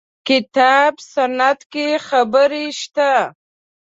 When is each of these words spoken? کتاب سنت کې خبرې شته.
کتاب 0.27 0.93
سنت 1.13 1.59
کې 1.71 1.87
خبرې 2.07 2.65
شته. 2.79 3.11